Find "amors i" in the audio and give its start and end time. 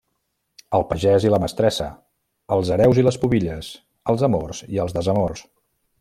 4.29-4.81